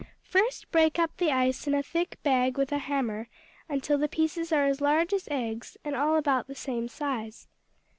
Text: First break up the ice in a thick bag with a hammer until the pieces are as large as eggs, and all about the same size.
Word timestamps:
First 0.23 0.71
break 0.71 0.97
up 0.97 1.15
the 1.17 1.29
ice 1.31 1.67
in 1.67 1.75
a 1.75 1.83
thick 1.83 2.17
bag 2.23 2.57
with 2.57 2.71
a 2.71 2.79
hammer 2.79 3.27
until 3.69 3.99
the 3.99 4.07
pieces 4.07 4.51
are 4.51 4.65
as 4.65 4.81
large 4.81 5.13
as 5.13 5.27
eggs, 5.29 5.77
and 5.83 5.95
all 5.95 6.15
about 6.17 6.47
the 6.47 6.55
same 6.55 6.87
size. 6.87 7.47